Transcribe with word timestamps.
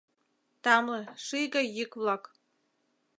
Тамле, 0.63 1.01
ший 1.25 1.45
гай 1.53 1.67
йӱк-влак! 1.75 2.23